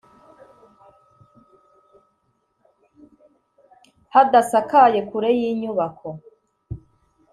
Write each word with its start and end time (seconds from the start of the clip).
hadasakaye 4.13 4.99
kure 5.09 5.29
y 5.39 5.41
inyubako 5.51 6.09